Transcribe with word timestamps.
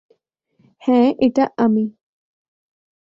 হ্যাঁ, 0.81 1.07
এটা 1.19 1.43
আমি। 1.57 1.83